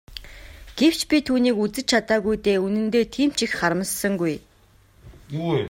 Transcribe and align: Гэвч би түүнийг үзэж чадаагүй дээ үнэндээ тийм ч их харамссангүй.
Гэвч 0.79 0.99
би 1.09 1.17
түүнийг 1.27 1.57
үзэж 1.63 1.85
чадаагүй 1.91 2.35
дээ 2.45 2.57
үнэндээ 2.65 3.05
тийм 3.15 3.29
ч 3.35 3.37
их 3.45 3.51
харамссангүй. 3.59 4.35